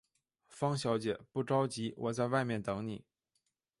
[0.47, 3.05] 方小姐，不着急，我在外面等妳。